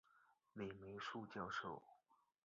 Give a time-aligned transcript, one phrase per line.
[0.53, 1.79] 李梅树教授